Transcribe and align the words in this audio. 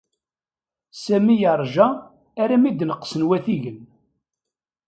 Sami 1.03 1.35
yeṛja 1.41 1.87
armi 2.43 2.71
d-neqsen 2.71 3.21
watigen. 3.27 3.79